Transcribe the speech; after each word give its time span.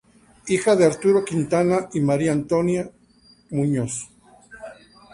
Hija 0.47 0.75
de 0.75 0.85
Arturo 0.85 1.23
Quintana 1.23 1.87
y 1.93 1.99
María 1.99 2.31
Antonia 2.31 2.89
Muñoz. 3.51 4.09